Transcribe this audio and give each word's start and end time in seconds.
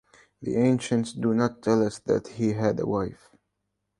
The 0.41 0.55
ancients 0.55 1.13
do 1.13 1.31
not 1.35 1.61
tell 1.61 1.85
us 1.85 1.99
that 2.07 2.27
he 2.29 2.53
had 2.53 2.79
a 2.79 2.87
wife. 2.87 3.29